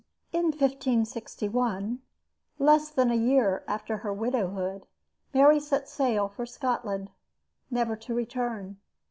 [0.33, 2.01] In 1561,
[2.57, 4.87] less than a year after her widowhood,
[5.31, 7.11] Mary set sail for Scotland,
[7.69, 8.77] never to return.